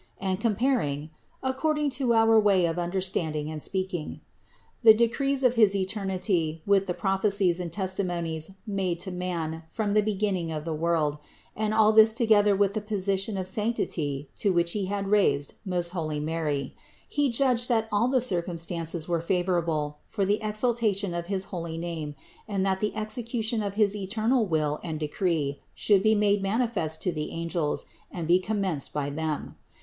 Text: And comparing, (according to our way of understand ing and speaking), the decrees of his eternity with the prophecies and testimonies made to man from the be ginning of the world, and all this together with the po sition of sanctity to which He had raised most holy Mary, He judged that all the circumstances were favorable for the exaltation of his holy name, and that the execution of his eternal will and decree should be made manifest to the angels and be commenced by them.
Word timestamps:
And 0.19 0.39
comparing, 0.39 1.11
(according 1.43 1.91
to 1.91 2.15
our 2.15 2.39
way 2.39 2.65
of 2.65 2.79
understand 2.79 3.35
ing 3.35 3.51
and 3.51 3.61
speaking), 3.61 4.19
the 4.81 4.95
decrees 4.95 5.43
of 5.43 5.53
his 5.53 5.75
eternity 5.75 6.63
with 6.65 6.87
the 6.87 6.95
prophecies 6.95 7.59
and 7.59 7.71
testimonies 7.71 8.53
made 8.65 8.99
to 9.01 9.11
man 9.11 9.61
from 9.69 9.93
the 9.93 10.01
be 10.01 10.15
ginning 10.15 10.51
of 10.51 10.65
the 10.65 10.73
world, 10.73 11.19
and 11.55 11.71
all 11.71 11.91
this 11.91 12.13
together 12.13 12.55
with 12.55 12.73
the 12.73 12.81
po 12.81 12.95
sition 12.95 13.39
of 13.39 13.47
sanctity 13.47 14.27
to 14.37 14.51
which 14.51 14.71
He 14.71 14.85
had 14.85 15.09
raised 15.09 15.53
most 15.65 15.89
holy 15.89 16.19
Mary, 16.19 16.75
He 17.07 17.29
judged 17.29 17.69
that 17.69 17.87
all 17.91 18.07
the 18.07 18.21
circumstances 18.21 19.07
were 19.07 19.21
favorable 19.21 19.99
for 20.07 20.25
the 20.25 20.41
exaltation 20.41 21.13
of 21.13 21.27
his 21.27 21.45
holy 21.53 21.77
name, 21.77 22.15
and 22.47 22.65
that 22.65 22.79
the 22.79 22.95
execution 22.95 23.61
of 23.61 23.75
his 23.75 23.95
eternal 23.95 24.47
will 24.47 24.79
and 24.83 24.99
decree 24.99 25.59
should 25.75 26.01
be 26.01 26.15
made 26.15 26.41
manifest 26.41 27.03
to 27.03 27.11
the 27.11 27.29
angels 27.29 27.85
and 28.11 28.27
be 28.27 28.39
commenced 28.39 28.91
by 28.93 29.07
them. 29.11 29.57